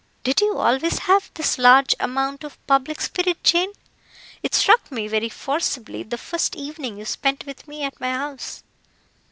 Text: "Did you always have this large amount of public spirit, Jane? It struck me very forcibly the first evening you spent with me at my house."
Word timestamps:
"Did 0.23 0.41
you 0.41 0.57
always 0.57 0.97
have 0.97 1.29
this 1.35 1.59
large 1.59 1.93
amount 1.99 2.43
of 2.43 2.57
public 2.65 2.99
spirit, 3.01 3.43
Jane? 3.43 3.71
It 4.41 4.55
struck 4.55 4.91
me 4.91 5.07
very 5.07 5.29
forcibly 5.29 6.01
the 6.01 6.17
first 6.17 6.55
evening 6.55 6.97
you 6.97 7.05
spent 7.05 7.45
with 7.45 7.67
me 7.67 7.83
at 7.83 8.01
my 8.01 8.09
house." 8.11 8.63